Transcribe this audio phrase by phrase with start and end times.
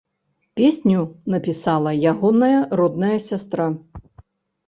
[0.59, 1.01] Песню
[1.33, 3.67] напісала ягоная родная сястра.